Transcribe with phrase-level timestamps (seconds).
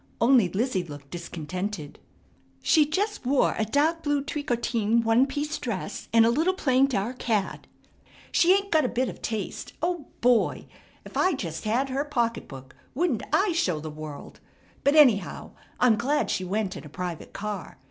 [0.19, 1.99] Only Lizzie looked discontented:
[2.63, 7.21] "She just wore a dark blue tricotine one piece dress and a little plain dark
[7.21, 7.67] hat.
[8.31, 9.73] She ain't got a bit of taste.
[9.79, 10.65] Oh Boy!
[11.05, 14.39] If I just had her pocket book wouldn't I show the world?
[14.83, 17.77] But anyhow I'm glad she went in a private car.